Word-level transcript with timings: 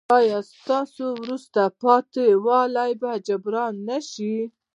ایا 0.17 0.39
ستاسو 0.53 1.05
وروسته 1.21 1.61
پاتې 1.81 2.25
والی 2.45 2.91
به 3.01 3.11
جبران 3.27 3.73
نه 3.89 3.99
شي؟ 4.09 4.35